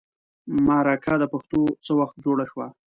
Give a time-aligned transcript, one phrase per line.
[0.67, 2.67] مرکه د پښتو څه وخت جوړه شوه.